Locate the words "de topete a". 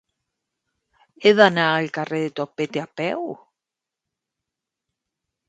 2.23-2.87